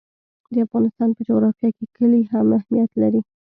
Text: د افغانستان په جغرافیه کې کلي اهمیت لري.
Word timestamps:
د 0.53 0.55
افغانستان 0.65 1.09
په 1.15 1.21
جغرافیه 1.27 1.69
کې 1.77 1.85
کلي 1.95 2.21
اهمیت 2.25 2.91
لري. 3.01 3.21